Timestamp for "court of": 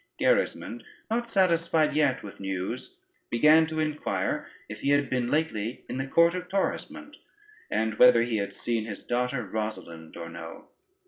6.07-6.47